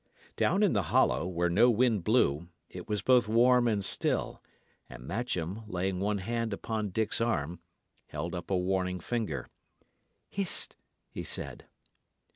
[0.35, 4.41] Down in the hollow, where no wind blew, it was both warm and still;
[4.89, 7.59] and Matcham, laying one hand upon Dick's arm,
[8.07, 9.47] held up a warning finger.
[10.31, 10.75] "Hist!"
[11.07, 11.65] he said.